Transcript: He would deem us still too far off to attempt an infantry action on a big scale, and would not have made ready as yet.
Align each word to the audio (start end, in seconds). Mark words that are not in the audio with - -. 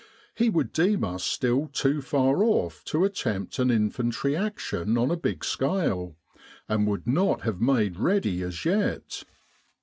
He 0.33 0.49
would 0.49 0.73
deem 0.73 1.03
us 1.03 1.23
still 1.23 1.67
too 1.67 2.01
far 2.01 2.43
off 2.43 2.83
to 2.85 3.05
attempt 3.05 3.59
an 3.59 3.69
infantry 3.69 4.35
action 4.35 4.97
on 4.97 5.11
a 5.11 5.15
big 5.15 5.45
scale, 5.45 6.15
and 6.67 6.87
would 6.87 7.05
not 7.05 7.41
have 7.41 7.61
made 7.61 7.99
ready 7.99 8.41
as 8.41 8.65
yet. 8.65 9.21